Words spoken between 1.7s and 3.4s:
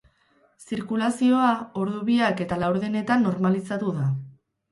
ordu biak eta laurdenetan